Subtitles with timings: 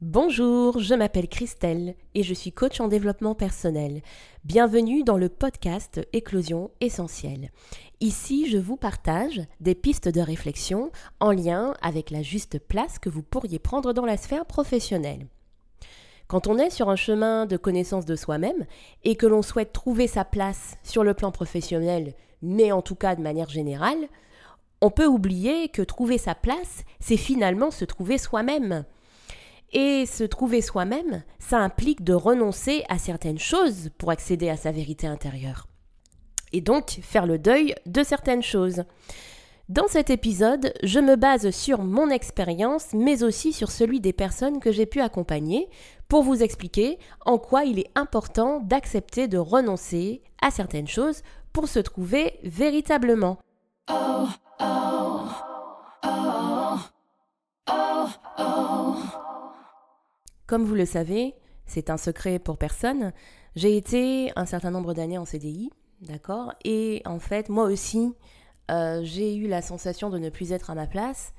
[0.00, 4.02] Bonjour, je m'appelle Christelle et je suis coach en développement personnel.
[4.44, 7.50] Bienvenue dans le podcast Éclosion essentielle.
[8.00, 10.90] Ici, je vous partage des pistes de réflexion
[11.20, 15.26] en lien avec la juste place que vous pourriez prendre dans la sphère professionnelle.
[16.28, 18.66] Quand on est sur un chemin de connaissance de soi-même
[19.04, 23.16] et que l'on souhaite trouver sa place sur le plan professionnel, mais en tout cas
[23.16, 24.08] de manière générale,
[24.80, 28.84] on peut oublier que trouver sa place, c'est finalement se trouver soi-même.
[29.72, 34.70] Et se trouver soi-même, ça implique de renoncer à certaines choses pour accéder à sa
[34.70, 35.66] vérité intérieure.
[36.52, 38.84] Et donc faire le deuil de certaines choses.
[39.68, 44.60] Dans cet épisode, je me base sur mon expérience, mais aussi sur celui des personnes
[44.60, 45.68] que j'ai pu accompagner,
[46.06, 51.22] pour vous expliquer en quoi il est important d'accepter de renoncer à certaines choses
[51.56, 53.38] pour se trouver véritablement.
[60.46, 63.14] Comme vous le savez, c'est un secret pour personne,
[63.54, 65.70] j'ai été un certain nombre d'années en CDI,
[66.02, 68.12] d'accord Et en fait, moi aussi,
[68.70, 71.32] euh, j'ai eu la sensation de ne plus être à ma place.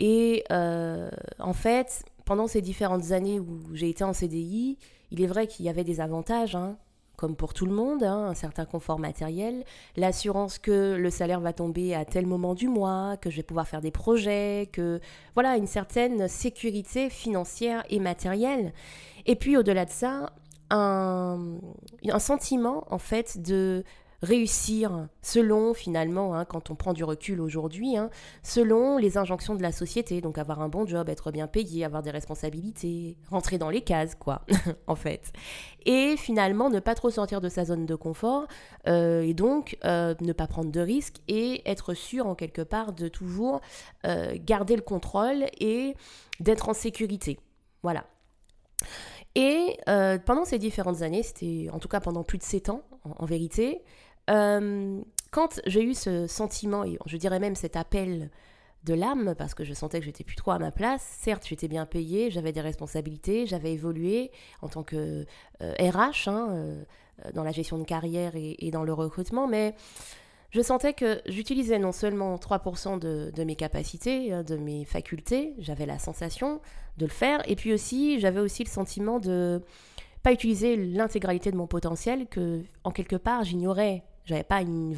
[0.00, 4.78] Et euh, en fait, pendant ces différentes années où j'ai été en CDI,
[5.10, 6.78] il est vrai qu'il y avait des avantages, hein,
[7.16, 9.64] comme pour tout le monde, hein, un certain confort matériel,
[9.96, 13.66] l'assurance que le salaire va tomber à tel moment du mois, que je vais pouvoir
[13.66, 15.00] faire des projets, que
[15.34, 18.72] voilà, une certaine sécurité financière et matérielle.
[19.26, 20.32] Et puis au-delà de ça,
[20.70, 21.58] un,
[22.08, 23.84] un sentiment en fait de
[24.22, 28.10] réussir selon finalement, hein, quand on prend du recul aujourd'hui, hein,
[28.42, 30.20] selon les injonctions de la société.
[30.20, 34.14] Donc avoir un bon job, être bien payé, avoir des responsabilités, rentrer dans les cases,
[34.14, 34.42] quoi,
[34.86, 35.32] en fait.
[35.84, 38.46] Et finalement ne pas trop sortir de sa zone de confort
[38.88, 42.92] euh, et donc euh, ne pas prendre de risques et être sûr en quelque part
[42.92, 43.60] de toujours
[44.06, 45.94] euh, garder le contrôle et
[46.40, 47.38] d'être en sécurité.
[47.82, 48.04] Voilà.
[49.34, 49.76] Et
[50.24, 53.82] pendant ces différentes années, c'était en tout cas pendant plus de 7 ans en vérité,
[54.30, 55.00] euh,
[55.30, 58.30] quand j'ai eu ce sentiment, et je dirais même cet appel
[58.84, 61.68] de l'âme, parce que je sentais que j'étais plus trop à ma place, certes j'étais
[61.68, 64.30] bien payée, j'avais des responsabilités, j'avais évolué
[64.62, 65.26] en tant que
[65.60, 65.92] RH, euh,
[66.28, 66.84] hein, euh,
[67.34, 69.74] dans la gestion de carrière et, dans le recrutement, mais
[70.50, 75.86] je sentais que j'utilisais non seulement 3% de, de, mes capacités, de mes facultés, j'avais
[75.86, 76.60] la sensation
[76.98, 79.62] de le faire, et puis aussi j'avais aussi le sentiment de
[80.22, 84.94] pas utiliser l'intégralité de mon potentiel que en quelque part j'ignorais j'avais pas une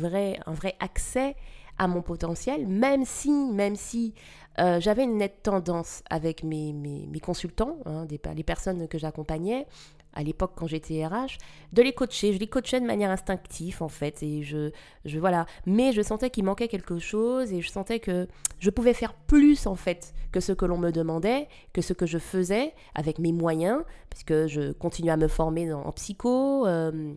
[0.47, 1.37] un vrai accès
[1.79, 4.15] à mon potentiel, même si, même si
[4.59, 9.67] euh, j'avais une nette tendance avec mes, mes, consultants, hein, des, les personnes que j'accompagnais,
[10.15, 11.39] à l'époque quand j'étais RH,
[11.73, 12.33] de les coacher.
[12.33, 14.71] Je les coachais de manière instinctive en fait, et je,
[15.05, 15.47] je voilà.
[15.67, 18.27] Mais je sentais qu'il manquait quelque chose, et je sentais que
[18.59, 22.07] je pouvais faire plus en fait que ce que l'on me demandait, que ce que
[22.07, 26.67] je faisais avec mes moyens, puisque je continue à me former en psycho.
[26.67, 27.15] Euh,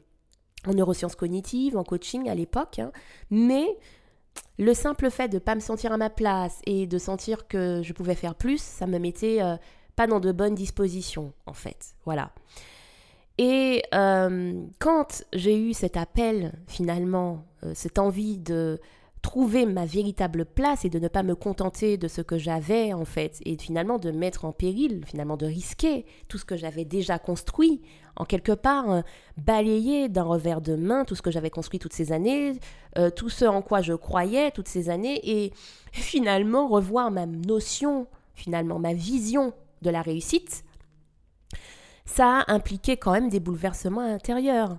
[0.68, 2.92] en neurosciences cognitives, en coaching à l'époque, hein.
[3.30, 3.78] mais
[4.58, 7.82] le simple fait de ne pas me sentir à ma place et de sentir que
[7.84, 9.58] je pouvais faire plus, ça me mettait euh,
[9.96, 11.96] pas dans de bonnes dispositions, en fait.
[12.06, 12.32] Voilà.
[13.38, 18.80] Et euh, quand j'ai eu cet appel, finalement, euh, cette envie de
[19.22, 23.06] trouver ma véritable place et de ne pas me contenter de ce que j'avais en
[23.06, 27.20] fait et finalement de mettre en péril, finalement de risquer tout ce que j'avais déjà
[27.20, 27.81] construit,
[28.16, 29.02] en quelque part euh,
[29.38, 32.54] balayer d'un revers de main tout ce que j'avais construit toutes ces années,
[32.98, 35.54] euh, tout ce en quoi je croyais toutes ces années et
[35.92, 40.64] finalement revoir ma notion, finalement ma vision de la réussite,
[42.06, 44.78] ça a impliqué quand même des bouleversements intérieurs.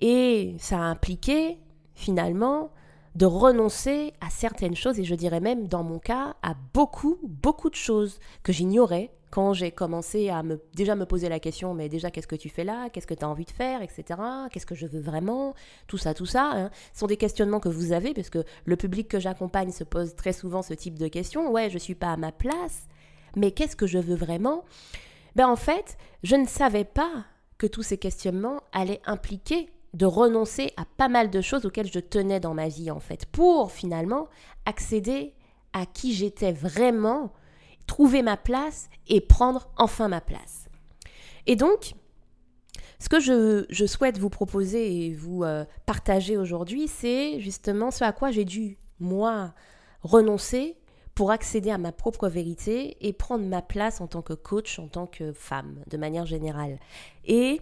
[0.00, 1.58] Et ça a impliqué
[1.94, 2.70] finalement
[3.14, 7.70] de renoncer à certaines choses, et je dirais même, dans mon cas, à beaucoup, beaucoup
[7.70, 11.88] de choses que j'ignorais quand j'ai commencé à me, déjà me poser la question, mais
[11.88, 12.88] déjà, qu'est-ce que tu fais là?
[12.90, 13.82] Qu'est-ce que tu as envie de faire?
[13.82, 14.04] Etc.
[14.50, 15.54] Qu'est-ce que je veux vraiment?
[15.88, 16.52] Tout ça, tout ça.
[16.54, 16.70] Hein.
[16.92, 20.14] Ce sont des questionnements que vous avez, parce que le public que j'accompagne se pose
[20.14, 21.50] très souvent ce type de questions.
[21.50, 22.86] Ouais, je suis pas à ma place,
[23.34, 24.64] mais qu'est-ce que je veux vraiment?
[25.34, 27.24] Ben en fait, je ne savais pas
[27.58, 32.00] que tous ces questionnements allaient impliquer de renoncer à pas mal de choses auxquelles je
[32.00, 34.28] tenais dans ma vie en fait, pour finalement
[34.66, 35.32] accéder
[35.72, 37.32] à qui j'étais vraiment,
[37.86, 40.68] trouver ma place et prendre enfin ma place.
[41.46, 41.94] Et donc,
[42.98, 48.12] ce que je, souhaite vous proposer et vous euh, partager aujourd'hui, c'est justement ce à
[48.12, 49.52] quoi j'ai dû, moi,
[50.02, 50.76] renoncer
[51.14, 54.88] pour accéder à ma propre vérité et prendre ma place en tant que coach, en
[54.88, 56.78] tant que femme, de manière générale.
[57.24, 57.60] Et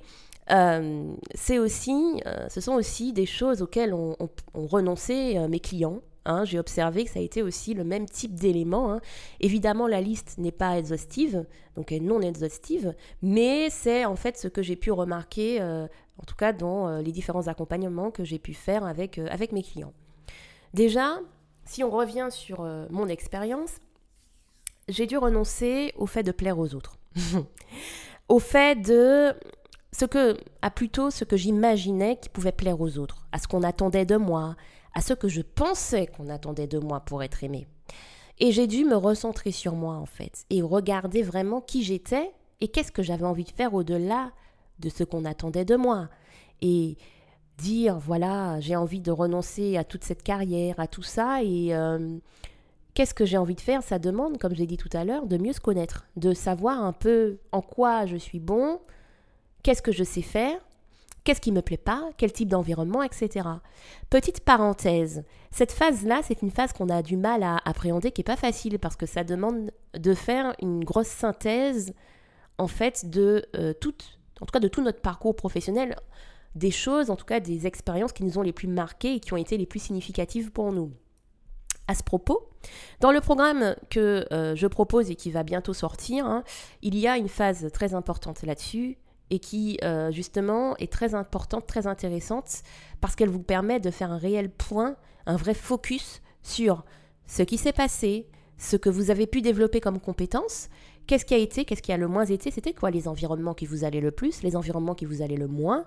[0.53, 4.17] euh, c'est aussi, euh, ce sont aussi des choses auxquelles ont,
[4.55, 8.37] renoncé euh, mes clients Hein, j'ai observé que ça a été aussi le même type
[8.37, 8.93] d'élément.
[8.93, 9.01] Hein.
[9.41, 11.45] Évidemment, la liste n'est pas exhaustive,
[11.75, 16.25] donc elle est non exhaustive, mais c'est en fait ce que j'ai pu remarquer, en
[16.25, 19.93] tout cas dans les différents accompagnements que j'ai pu faire avec, avec mes clients.
[20.75, 21.19] Déjà,
[21.65, 23.81] si on revient sur mon expérience,
[24.87, 26.99] j'ai dû renoncer au fait de plaire aux autres,
[28.29, 29.35] au fait de
[29.97, 33.63] ce que, à plutôt ce que j'imaginais qui pouvait plaire aux autres, à ce qu'on
[33.63, 34.57] attendait de moi,
[34.95, 37.67] à ce que je pensais qu'on attendait de moi pour être aimé.
[38.39, 42.69] Et j'ai dû me recentrer sur moi en fait et regarder vraiment qui j'étais et
[42.69, 44.33] qu'est-ce que j'avais envie de faire au-delà
[44.79, 46.09] de ce qu'on attendait de moi.
[46.63, 46.97] Et
[47.59, 52.17] dire voilà, j'ai envie de renoncer à toute cette carrière, à tout ça et euh,
[52.95, 55.37] qu'est-ce que j'ai envie de faire Ça demande, comme j'ai dit tout à l'heure, de
[55.37, 58.81] mieux se connaître, de savoir un peu en quoi je suis bon,
[59.63, 60.59] qu'est-ce que je sais faire?
[61.25, 62.11] Qu'est-ce qui me plaît pas?
[62.17, 63.49] Quel type d'environnement, etc.
[64.11, 68.25] Petite parenthèse, cette phase-là, c'est une phase qu'on a du mal à appréhender, qui est
[68.25, 71.93] pas facile parce que ça demande de faire une grosse synthèse,
[72.59, 75.95] en fait, de euh, toute, en tout cas de tout notre parcours professionnel,
[76.55, 79.33] des choses, en tout cas des expériences qui nous ont les plus marquées et qui
[79.33, 80.93] ont été les plus significatives pour nous.
[81.87, 82.49] À ce propos,
[83.01, 86.45] dans le programme que euh, je propose et qui va bientôt sortir, hein,
[86.81, 88.99] il y a une phase très importante là-dessus
[89.33, 92.63] et qui euh, justement est très importante, très intéressante,
[93.01, 94.95] parce qu'elle vous permet de faire un réel point,
[95.25, 96.85] un vrai focus sur
[97.27, 100.69] ce qui s'est passé, ce que vous avez pu développer comme compétences,
[101.07, 103.65] qu'est-ce qui a été, qu'est-ce qui a le moins été, c'était quoi les environnements qui
[103.65, 105.87] vous allaient le plus, les environnements qui vous allaient le moins,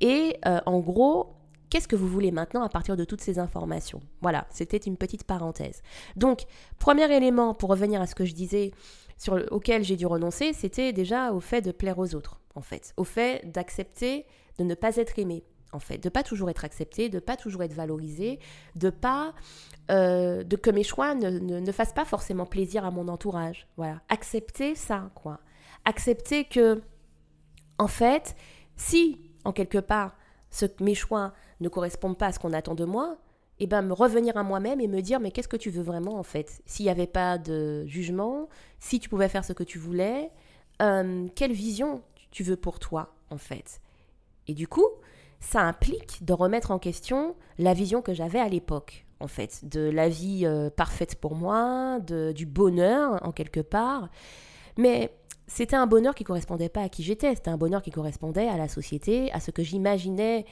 [0.00, 1.34] et euh, en gros,
[1.70, 3.98] qu'est-ce que vous voulez maintenant à partir de toutes ces informations?
[4.22, 5.82] Voilà, c'était une petite parenthèse.
[6.14, 6.44] Donc,
[6.78, 8.70] premier élément, pour revenir à ce que je disais,
[9.28, 13.04] auquel j'ai dû renoncer, c'était déjà au fait de plaire aux autres en fait, au
[13.04, 14.26] fait d'accepter
[14.58, 17.62] de ne pas être aimé, en fait, de pas toujours être accepté, de pas toujours
[17.62, 18.38] être valorisé,
[18.76, 19.34] de pas
[19.90, 23.66] euh, de que mes choix ne, ne, fassent pas forcément plaisir à mon entourage.
[23.76, 25.40] Voilà, accepter ça, quoi.
[25.84, 26.80] Accepter que,
[27.78, 28.36] en fait,
[28.76, 30.16] si en quelque part
[30.50, 33.18] ce, mes choix ne correspondent pas à ce qu'on attend de moi,
[33.60, 35.82] et eh ben me revenir à moi-même et me dire mais qu'est-ce que tu veux
[35.82, 36.60] vraiment en fait?
[36.66, 38.48] S'il n'y avait pas de jugement,
[38.80, 40.32] si tu pouvais faire ce que tu voulais,
[40.82, 43.80] euh, quelle vision tu veux pour toi, en fait?
[44.48, 44.86] Et du coup,
[45.40, 49.88] ça implique de remettre en question la vision que j'avais à l'époque, en fait, de
[49.88, 54.08] la vie euh, parfaite pour moi, de, du bonheur, en quelque part.
[54.76, 55.12] Mais
[55.46, 58.56] c'était un bonheur qui correspondait pas à qui j'étais, c'était un bonheur qui correspondait à
[58.56, 60.44] la société, à ce que j'imaginais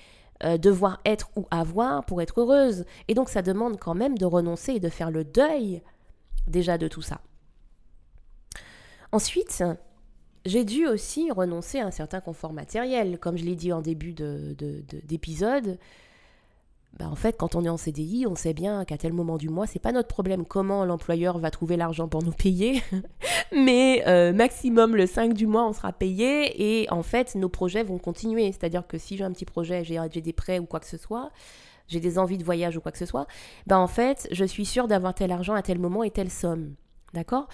[0.45, 2.85] euh, devoir être ou avoir pour être heureuse.
[3.09, 5.83] Et donc ça demande quand même de renoncer et de faire le deuil
[6.47, 7.21] déjà de tout ça.
[9.13, 9.63] Ensuite,
[10.45, 13.19] j'ai dû aussi renoncer à un certain confort matériel.
[13.19, 15.79] Comme je l'ai dit en début d'épisode, de,
[16.99, 19.49] bah en fait, quand on est en CDI, on sait bien qu'à tel moment du
[19.49, 22.83] mois, c'est pas notre problème comment l'employeur va trouver l'argent pour nous payer,
[23.53, 27.83] mais euh, maximum le 5 du mois, on sera payé et en fait, nos projets
[27.83, 28.53] vont continuer.
[28.53, 31.31] C'est-à-dire que si j'ai un petit projet, j'ai des prêts ou quoi que ce soit,
[31.89, 33.27] j'ai des envies de voyage ou quoi que ce soit,
[33.67, 36.75] ben en fait, je suis sûre d'avoir tel argent à tel moment et telle somme.
[37.15, 37.49] D'accord?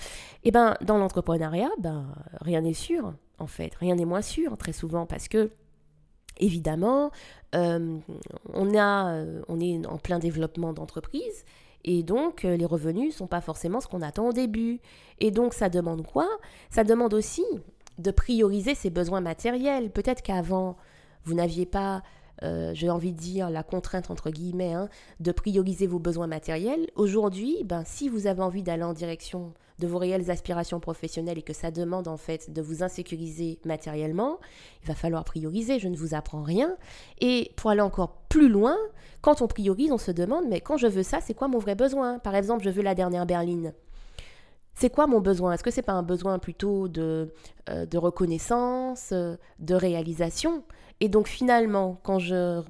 [0.44, 2.06] Et eh ben dans l'entrepreneuriat, ben,
[2.40, 3.74] rien n'est sûr, en fait.
[3.74, 5.50] Rien n'est moins sûr, très souvent, parce que,
[6.38, 7.10] évidemment,
[7.54, 7.98] euh,
[8.52, 11.44] on, a, euh, on est en plein développement d'entreprise.
[11.84, 14.80] Et donc, euh, les revenus ne sont pas forcément ce qu'on attend au début.
[15.20, 16.28] Et donc, ça demande quoi?
[16.70, 17.44] Ça demande aussi
[17.98, 19.90] de prioriser ses besoins matériels.
[19.90, 20.76] Peut-être qu'avant,
[21.24, 22.02] vous n'aviez pas
[22.42, 24.88] euh, j'ai envie de dire, la contrainte, entre guillemets, hein,
[25.20, 26.88] de prioriser vos besoins matériels.
[26.94, 31.42] Aujourd'hui, ben, si vous avez envie d'aller en direction de vos réelles aspirations professionnelles et
[31.42, 34.38] que ça demande en fait de vous insécuriser matériellement,
[34.82, 36.76] il va falloir prioriser, je ne vous apprends rien.
[37.20, 38.76] Et pour aller encore plus loin,
[39.20, 41.74] quand on priorise, on se demande, mais quand je veux ça, c'est quoi mon vrai
[41.74, 42.18] besoin?
[42.18, 43.72] Par exemple, je veux la dernière berline.
[44.80, 45.54] C'est quoi mon besoin?
[45.54, 47.34] Est-ce que c'est pas un besoin plutôt de,
[47.68, 50.62] euh, reconnaissance, euh, de réalisation?
[51.00, 52.62] Et donc finalement, quand je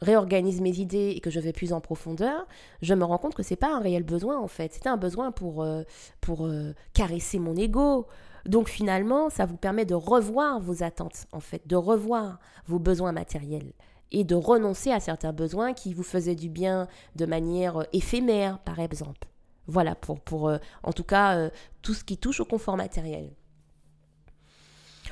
[0.00, 2.46] réorganise mes idées et que je vais plus en profondeur,
[2.82, 4.74] je me rends compte que c'est pas un réel besoin en fait.
[4.74, 5.82] C'était un besoin pour, euh,
[6.20, 6.48] pour
[6.94, 8.06] caresser mon ego.
[8.44, 13.10] Donc finalement, ça vous permet de revoir vos attentes en fait, de revoir vos besoins
[13.10, 13.72] matériels
[14.12, 18.78] et de renoncer à certains besoins qui vous faisaient du bien de manière éphémère, par
[18.78, 19.26] exemple.
[19.66, 21.50] Voilà, pour, pour en tout cas
[21.82, 23.30] tout ce qui touche au confort matériel.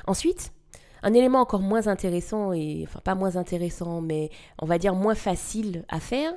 [0.07, 0.53] Ensuite,
[1.03, 5.15] un élément encore moins intéressant, et enfin pas moins intéressant, mais on va dire moins
[5.15, 6.33] facile à faire,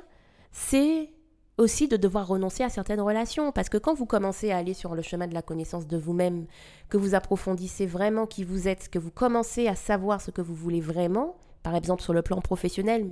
[0.51, 1.09] c'est
[1.57, 3.51] aussi de devoir renoncer à certaines relations.
[3.51, 6.45] Parce que quand vous commencez à aller sur le chemin de la connaissance de vous-même,
[6.87, 10.55] que vous approfondissez vraiment qui vous êtes, que vous commencez à savoir ce que vous
[10.55, 13.11] voulez vraiment, par exemple sur le plan professionnel,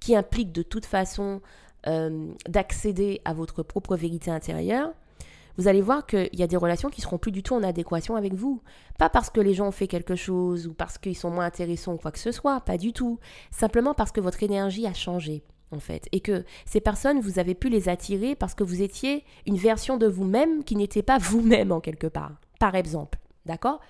[0.00, 1.40] qui implique de toute façon
[1.86, 4.92] euh, d'accéder à votre propre vérité intérieure,
[5.58, 8.16] vous allez voir qu'il y a des relations qui seront plus du tout en adéquation
[8.16, 8.60] avec vous.
[8.98, 11.94] Pas parce que les gens ont fait quelque chose ou parce qu'ils sont moins intéressants
[11.94, 13.18] ou quoi que ce soit, pas du tout.
[13.50, 16.08] Simplement parce que votre énergie a changé, en fait.
[16.12, 19.96] Et que ces personnes, vous avez pu les attirer parce que vous étiez une version
[19.96, 23.18] de vous-même qui n'était pas vous-même en quelque part, par exemple.
[23.46, 23.80] D'accord?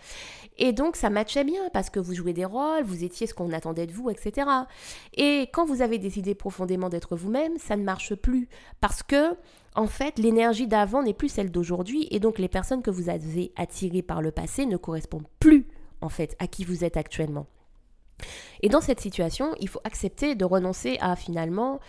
[0.59, 3.53] Et donc ça matchait bien parce que vous jouez des rôles, vous étiez ce qu'on
[3.53, 4.49] attendait de vous, etc.
[5.15, 8.49] Et quand vous avez décidé profondément d'être vous-même, ça ne marche plus
[8.81, 9.35] parce que
[9.75, 13.53] en fait, l'énergie d'avant n'est plus celle d'aujourd'hui et donc les personnes que vous avez
[13.57, 15.67] attirées par le passé ne correspondent plus
[16.01, 17.47] en fait à qui vous êtes actuellement.
[18.63, 21.81] Et dans cette situation, il faut accepter de renoncer à finalement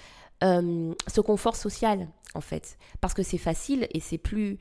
[0.43, 4.57] euh, ce confort social en fait, parce que c'est facile et c'est plus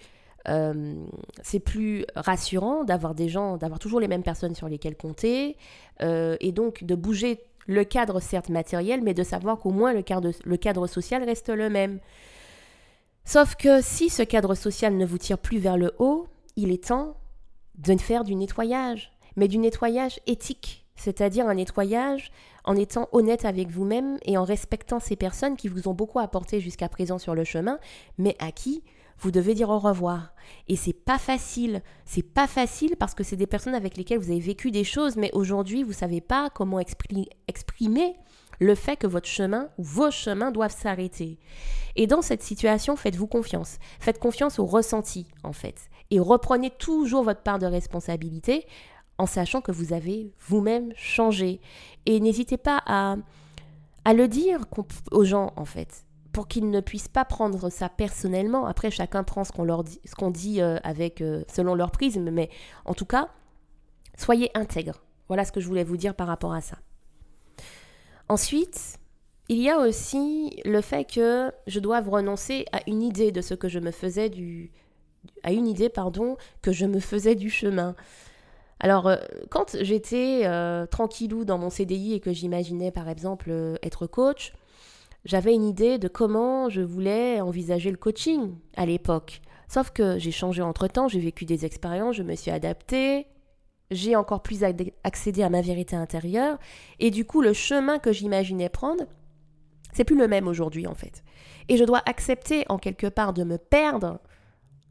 [0.48, 0.94] euh,
[1.42, 5.56] c'est plus rassurant d'avoir des gens, d'avoir toujours les mêmes personnes sur lesquelles compter,
[6.02, 10.02] euh, et donc de bouger le cadre certes matériel, mais de savoir qu'au moins le
[10.02, 11.98] cadre, le cadre social reste le même.
[13.24, 16.84] Sauf que si ce cadre social ne vous tire plus vers le haut, il est
[16.84, 17.16] temps
[17.76, 22.30] de faire du nettoyage, mais du nettoyage éthique, c'est-à-dire un nettoyage
[22.64, 26.60] en étant honnête avec vous-même et en respectant ces personnes qui vous ont beaucoup apporté
[26.60, 27.78] jusqu'à présent sur le chemin,
[28.16, 28.82] mais à qui
[29.18, 30.34] vous devez dire au revoir.
[30.68, 31.82] Et c'est pas facile.
[32.04, 35.16] C'est pas facile parce que c'est des personnes avec lesquelles vous avez vécu des choses,
[35.16, 38.16] mais aujourd'hui vous savez pas comment exprimer
[38.58, 41.38] le fait que votre chemin ou vos chemins doivent s'arrêter.
[41.94, 43.78] Et dans cette situation, faites-vous confiance.
[44.00, 45.88] Faites confiance au ressenti, en fait.
[46.10, 48.66] Et reprenez toujours votre part de responsabilité
[49.18, 51.60] en sachant que vous avez vous-même changé.
[52.04, 53.16] Et n'hésitez pas à,
[54.04, 54.60] à le dire
[55.10, 56.04] aux gens, en fait,
[56.36, 58.66] pour qu'ils ne puissent pas prendre ça personnellement.
[58.66, 61.90] Après, chacun prend ce qu'on leur dit, ce qu'on dit euh, avec, euh, selon leur
[61.90, 62.50] prisme, mais
[62.84, 63.30] en tout cas,
[64.18, 65.02] soyez intègres.
[65.28, 66.76] Voilà ce que je voulais vous dire par rapport à ça.
[68.28, 68.98] Ensuite,
[69.48, 73.54] il y a aussi le fait que je dois renoncer à une idée de ce
[73.54, 74.72] que je me faisais du
[75.42, 77.96] à une idée pardon que je me faisais du chemin.
[78.78, 79.16] Alors euh,
[79.48, 80.46] quand j'étais
[80.90, 84.52] tranquillou dans mon CDI et que j'imaginais par exemple être coach,
[85.26, 89.40] j'avais une idée de comment je voulais envisager le coaching à l'époque.
[89.68, 93.26] Sauf que j'ai changé entre-temps, j'ai vécu des expériences, je me suis adaptée,
[93.90, 94.64] j'ai encore plus
[95.04, 96.58] accédé à ma vérité intérieure
[97.00, 99.04] et du coup le chemin que j'imaginais prendre,
[99.92, 101.24] c'est plus le même aujourd'hui en fait.
[101.68, 104.20] Et je dois accepter en quelque part de me perdre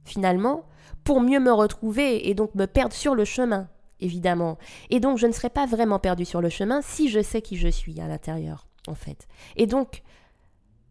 [0.04, 0.66] finalement
[1.06, 3.70] pour mieux me retrouver et donc me perdre sur le chemin
[4.02, 4.58] évidemment.
[4.90, 7.56] Et donc je ne serai pas vraiment perdu sur le chemin si je sais qui
[7.56, 9.28] je suis à l'intérieur en fait.
[9.56, 10.04] Et donc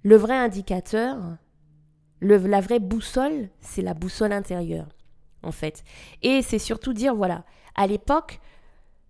[0.04, 1.18] le vrai indicateur,
[2.20, 4.86] le, la vraie boussole, c'est la boussole intérieure
[5.42, 5.84] en fait.
[6.22, 7.44] Et c'est surtout dire voilà,
[7.74, 8.40] à l'époque,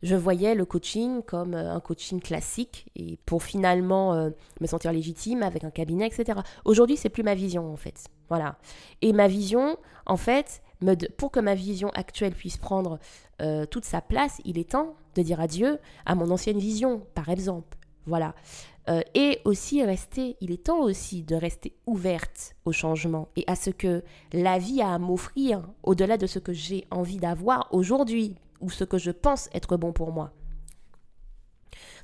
[0.03, 4.93] je voyais le coaching comme euh, un coaching classique et pour finalement euh, me sentir
[4.93, 6.41] légitime avec un cabinet, etc.
[6.65, 8.05] Aujourd'hui, c'est plus ma vision en fait.
[8.29, 8.57] Voilà.
[9.01, 12.99] Et ma vision, en fait, me pour que ma vision actuelle puisse prendre
[13.41, 17.31] euh, toute sa place, il est temps de dire adieu à mon ancienne vision, par
[17.31, 17.79] exemple.
[18.07, 18.35] Voilà.
[19.15, 23.71] Et aussi rester, il est temps aussi de rester ouverte au changement et à ce
[23.71, 28.71] que la vie a à m'offrir au-delà de ce que j'ai envie d'avoir aujourd'hui, ou
[28.71, 30.33] ce que je pense être bon pour moi.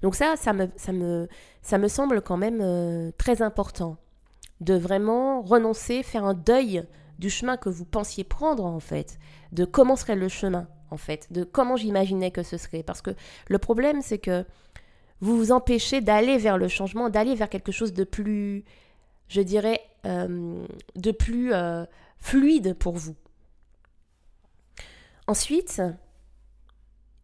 [0.03, 1.29] Donc ça, ça me, ça me,
[1.63, 3.97] ça me semble quand même euh, très important
[4.61, 6.85] de vraiment renoncer, faire un deuil
[7.19, 9.19] du chemin que vous pensiez prendre en fait,
[9.53, 12.83] de comment serait le chemin en fait, de comment j'imaginais que ce serait.
[12.83, 13.11] Parce que
[13.49, 14.45] le problème c'est que
[15.21, 18.65] vous vous empêchez d'aller vers le changement, d'aller vers quelque chose de plus,
[19.29, 20.65] je dirais, euh,
[20.97, 21.85] de plus euh,
[22.19, 23.15] fluide pour vous.
[25.27, 25.83] Ensuite,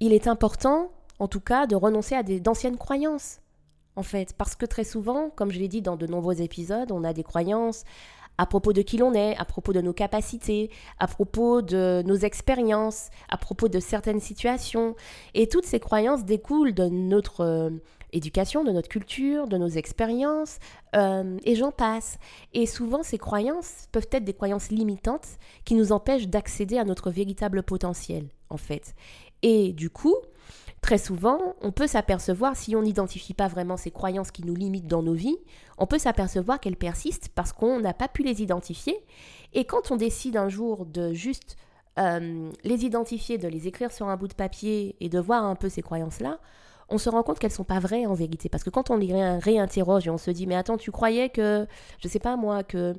[0.00, 3.40] il est important, en tout cas, de renoncer à d'anciennes croyances,
[3.96, 7.02] en fait, parce que très souvent, comme je l'ai dit dans de nombreux épisodes, on
[7.02, 7.84] a des croyances
[8.38, 12.16] à propos de qui l'on est, à propos de nos capacités, à propos de nos
[12.16, 14.94] expériences, à propos de certaines situations.
[15.34, 17.70] Et toutes ces croyances découlent de notre euh,
[18.12, 20.58] éducation, de notre culture, de nos expériences,
[20.94, 22.18] euh, et j'en passe.
[22.54, 27.10] Et souvent, ces croyances peuvent être des croyances limitantes qui nous empêchent d'accéder à notre
[27.10, 28.94] véritable potentiel, en fait.
[29.42, 30.16] Et du coup,
[30.80, 34.86] très souvent, on peut s'apercevoir, si on n'identifie pas vraiment ces croyances qui nous limitent
[34.86, 35.38] dans nos vies,
[35.78, 38.96] on peut s'apercevoir qu'elles persistent parce qu'on n'a pas pu les identifier.
[39.52, 41.56] Et quand on décide un jour de juste
[41.98, 45.54] euh, les identifier, de les écrire sur un bout de papier et de voir un
[45.54, 46.38] peu ces croyances-là,
[46.88, 48.48] on se rend compte qu'elles ne sont pas vraies en vérité.
[48.48, 51.66] Parce que quand on les réinterroge et on se dit, mais attends, tu croyais que,
[52.00, 52.94] je ne sais pas moi, que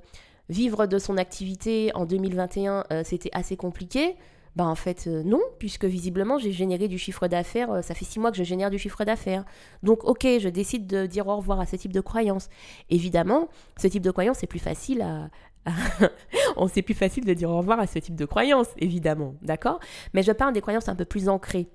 [0.49, 4.15] vivre de son activité en 2021, euh, c'était assez compliqué,
[4.57, 8.05] bah en fait euh, non, puisque visiblement j'ai généré du chiffre d'affaires, euh, ça fait
[8.05, 9.45] six mois que je génère du chiffre d'affaires.
[9.83, 12.49] Donc ok, je décide de dire au revoir à ce type de croyance.
[12.89, 13.49] Évidemment,
[13.79, 15.29] ce type de croyance c'est plus facile à...
[16.55, 19.79] On c'est plus facile de dire au revoir à ce type de croyance, évidemment, d'accord?
[20.13, 21.69] Mais je parle des croyances un peu plus ancrées.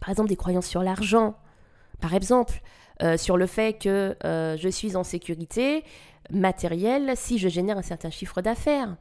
[0.00, 1.36] Par exemple des croyances sur l'argent,
[2.00, 2.62] par exemple,
[3.02, 5.84] euh, sur le fait que je suis en sécurité
[6.30, 8.96] matérielle si je génère un certain chiffre d'affaires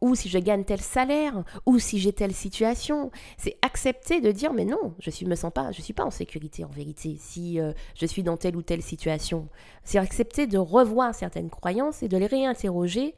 [0.00, 3.10] ou si je gagne tel salaire, ou si j'ai telle situation.
[3.38, 6.10] C'est accepter de dire mais non, je ne me sens pas, je suis pas en
[6.10, 9.48] sécurité en vérité si euh, je suis dans telle ou telle situation.
[9.84, 13.14] C'est accepter de revoir certaines croyances et de les réinterroger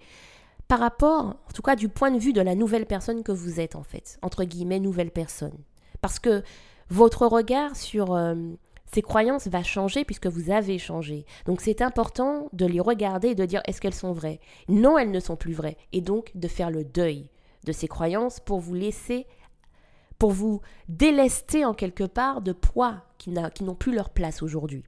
[0.68, 3.58] par rapport, en tout cas du point de vue de la nouvelle personne que vous
[3.58, 5.56] êtes en fait, entre guillemets nouvelle personne.
[6.00, 6.42] Parce que
[6.90, 8.34] votre regard sur euh,
[8.92, 11.26] ces croyances va changer puisque vous avez changé.
[11.44, 14.40] Donc c'est important de les regarder et de dire est-ce qu'elles sont vraies?
[14.68, 15.76] Non, elles ne sont plus vraies.
[15.92, 17.30] Et donc de faire le deuil
[17.64, 19.26] de ces croyances pour vous laisser,
[20.18, 24.84] pour vous délester en quelque part de poids qui n'ont plus leur place aujourd'hui.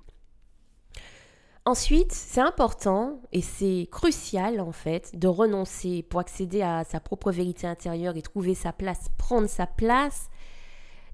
[1.66, 7.30] Ensuite, c'est important et c'est crucial en fait de renoncer pour accéder à sa propre
[7.30, 10.30] vérité intérieure et trouver sa place, prendre sa place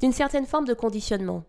[0.01, 1.43] d'une certaine forme de conditionnement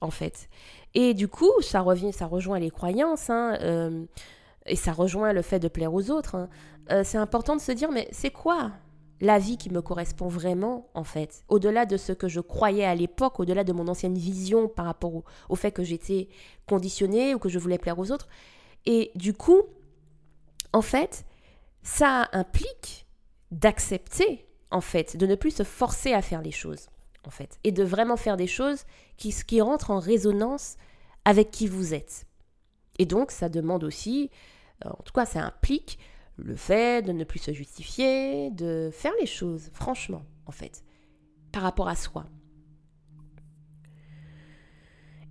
[0.00, 0.48] en fait.
[0.94, 4.04] Et du coup, ça revient, ça rejoint les croyances, hein, euh,
[4.66, 6.36] et ça rejoint le fait de plaire aux autres.
[6.36, 6.48] Hein.
[6.90, 8.70] Euh, c'est important de se dire, mais c'est quoi
[9.20, 12.94] la vie qui me correspond vraiment, en fait, au-delà de ce que je croyais à
[12.94, 16.28] l'époque, au-delà de mon ancienne vision par rapport au, au fait que j'étais
[16.66, 18.28] conditionnée ou que je voulais plaire aux autres.
[18.86, 19.62] Et du coup,
[20.72, 21.24] en fait,
[21.82, 23.06] ça implique
[23.50, 26.88] d'accepter, en fait, de ne plus se forcer à faire les choses
[27.26, 28.84] en fait, et de vraiment faire des choses
[29.16, 30.76] qui, qui rentrent en résonance
[31.24, 32.26] avec qui vous êtes.
[32.98, 34.30] Et donc, ça demande aussi,
[34.84, 35.98] euh, en tout cas, ça implique
[36.36, 40.84] le fait de ne plus se justifier, de faire les choses, franchement, en fait,
[41.52, 42.26] par rapport à soi.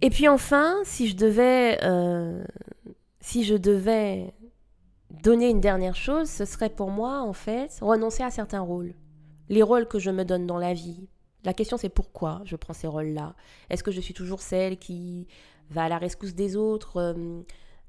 [0.01, 2.43] Et puis enfin, si je devais, euh,
[3.21, 4.33] si je devais
[5.09, 8.93] donner une dernière chose, ce serait pour moi, en fait, renoncer à certains rôles.
[9.49, 11.07] Les rôles que je me donne dans la vie,
[11.43, 13.35] la question c'est pourquoi je prends ces rôles-là?
[13.69, 15.27] Est-ce que je suis toujours celle qui
[15.69, 17.41] va à la rescousse des autres euh,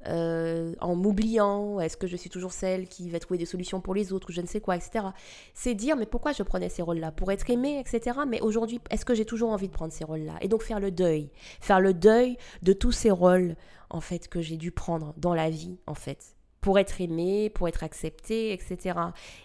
[0.07, 1.81] euh, en m'oubliant?
[1.81, 4.31] Est-ce que je suis toujours celle qui va trouver des solutions pour les autres?
[4.31, 5.07] Ou je ne sais quoi, etc.
[5.55, 7.13] C'est dire mais pourquoi je prenais ces rôles-là?
[7.13, 8.19] Pour être aimée, etc.
[8.27, 10.35] Mais aujourd'hui, est-ce que j'ai toujours envie de prendre ces rôles-là?
[10.41, 11.31] Et donc faire le deuil.
[11.61, 13.57] Faire le deuil de tous ces rôles
[13.91, 16.37] en fait que j'ai dû prendre dans la vie en fait.
[16.61, 18.99] Pour être aimée, pour être acceptée, etc.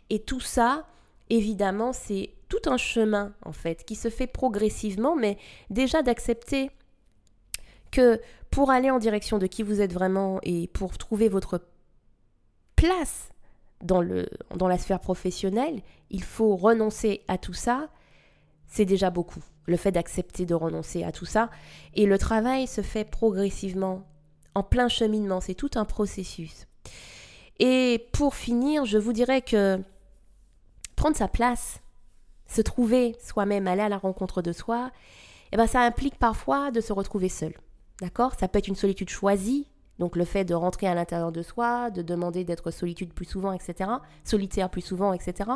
[0.10, 0.88] Et tout ça,
[1.30, 5.38] évidemment, c'est tout un chemin, en fait, qui se fait progressivement, mais
[5.70, 6.72] déjà d'accepter
[7.92, 11.62] que pour aller en direction de qui vous êtes vraiment et pour trouver votre
[12.76, 13.30] place
[13.82, 17.89] dans, le, dans la sphère professionnelle, il faut renoncer à tout ça.
[18.68, 21.50] C'est déjà beaucoup, le fait d'accepter de renoncer à tout ça.
[21.94, 24.04] Et le travail se fait progressivement,
[24.56, 26.68] en plein cheminement, c'est tout un processus.
[27.60, 29.80] Et pour finir, je vous dirais que
[31.00, 31.80] prendre sa place,
[32.46, 34.92] se trouver soi-même, aller à la rencontre de soi,
[35.54, 37.54] eh ben ça implique parfois de se retrouver seul.
[38.02, 38.34] D'accord?
[38.38, 41.90] Ça peut être une solitude choisie, donc le fait de rentrer à l'intérieur de soi,
[41.90, 43.90] de demander d'être solitude plus souvent, etc.,
[44.26, 45.50] solitaire plus souvent, etc.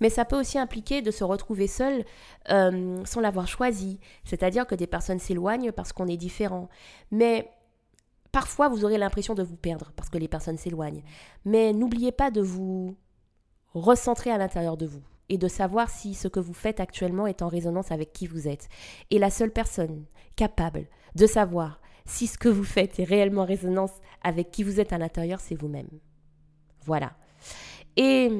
[0.00, 2.04] Mais ça peut aussi impliquer de se retrouver seul
[2.50, 6.68] euh, sans l'avoir choisi, c'est-à-dire que des personnes s'éloignent parce qu'on est différent.
[7.10, 7.50] Mais
[8.30, 11.02] parfois, vous aurez l'impression de vous perdre parce que les personnes s'éloignent.
[11.44, 12.96] Mais n'oubliez pas de vous
[13.74, 17.42] recentrer à l'intérieur de vous et de savoir si ce que vous faites actuellement est
[17.42, 18.68] en résonance avec qui vous êtes.
[19.10, 20.04] Et la seule personne
[20.36, 24.80] capable de savoir si ce que vous faites est réellement en résonance avec qui vous
[24.80, 25.88] êtes à l'intérieur, c'est vous-même.
[26.84, 27.12] Voilà.
[27.96, 28.30] Et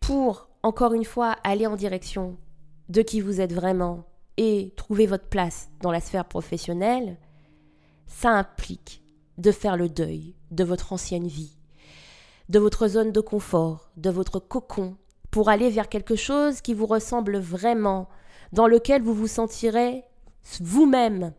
[0.00, 2.36] pour, encore une fois, aller en direction
[2.88, 4.04] de qui vous êtes vraiment
[4.36, 7.18] et trouver votre place dans la sphère professionnelle,
[8.06, 9.02] ça implique
[9.38, 11.56] de faire le deuil de votre ancienne vie,
[12.50, 14.96] de votre zone de confort, de votre cocon,
[15.30, 18.08] pour aller vers quelque chose qui vous ressemble vraiment,
[18.52, 20.02] dans lequel vous vous sentirez
[20.60, 21.32] vous-même.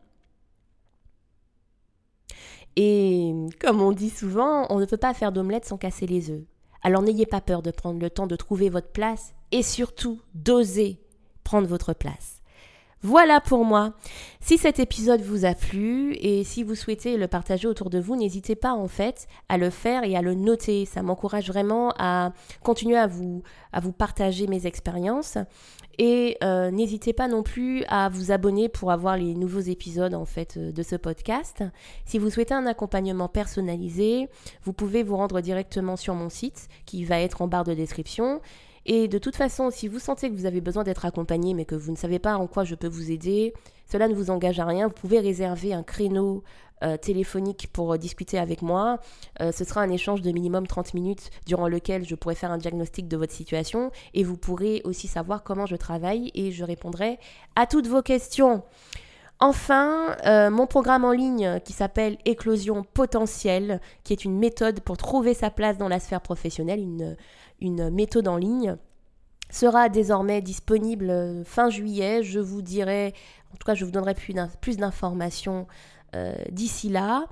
[2.77, 6.45] Et comme on dit souvent, on ne peut pas faire d'omelette sans casser les œufs.
[6.81, 11.01] Alors n'ayez pas peur de prendre le temps de trouver votre place et surtout d'oser
[11.43, 12.40] prendre votre place.
[13.03, 13.93] Voilà pour moi.
[14.41, 18.15] Si cet épisode vous a plu et si vous souhaitez le partager autour de vous,
[18.15, 20.85] n'hésitez pas en fait à le faire et à le noter.
[20.85, 23.41] Ça m'encourage vraiment à continuer à vous,
[23.73, 25.39] à vous partager mes expériences.
[25.97, 30.25] Et euh, n'hésitez pas non plus à vous abonner pour avoir les nouveaux épisodes en
[30.25, 31.63] fait euh, de ce podcast.
[32.05, 34.29] Si vous souhaitez un accompagnement personnalisé,
[34.63, 38.41] vous pouvez vous rendre directement sur mon site qui va être en barre de description
[38.85, 41.75] Et de toute façon, si vous sentez que vous avez besoin d'être accompagné, mais que
[41.75, 43.53] vous ne savez pas en quoi je peux vous aider,
[43.91, 44.87] cela ne vous engage à rien.
[44.87, 46.43] Vous pouvez réserver un créneau
[46.83, 48.99] euh, téléphonique pour discuter avec moi.
[49.39, 52.57] Euh, ce sera un échange de minimum 30 minutes durant lequel je pourrai faire un
[52.57, 57.19] diagnostic de votre situation et vous pourrez aussi savoir comment je travaille et je répondrai
[57.55, 58.63] à toutes vos questions.
[59.39, 64.97] Enfin, euh, mon programme en ligne qui s'appelle Éclosion potentielle, qui est une méthode pour
[64.97, 67.15] trouver sa place dans la sphère professionnelle, une,
[67.61, 68.75] une méthode en ligne,
[69.49, 72.23] sera désormais disponible fin juillet.
[72.23, 73.13] Je vous dirai,
[73.53, 75.67] en tout cas, je vous donnerai plus d'informations
[76.15, 77.27] euh, d'ici là.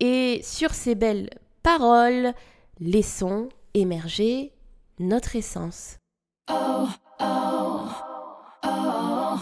[0.00, 1.30] Et sur ces belles
[1.62, 2.32] paroles,
[2.80, 4.52] laissons émerger
[4.98, 5.98] notre essence.
[6.50, 6.88] Oh,
[7.20, 7.88] oh,
[8.64, 9.38] oh.